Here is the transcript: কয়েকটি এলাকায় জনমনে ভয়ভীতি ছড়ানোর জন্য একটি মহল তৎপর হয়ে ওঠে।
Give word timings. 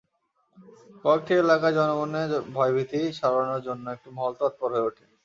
কয়েকটি 1.05 1.33
এলাকায় 1.35 1.75
জনমনে 1.77 2.21
ভয়ভীতি 2.55 2.99
ছড়ানোর 3.19 3.61
জন্য 3.67 3.85
একটি 3.95 4.09
মহল 4.15 4.33
তৎপর 4.41 4.69
হয়ে 4.73 4.87
ওঠে। 4.87 5.03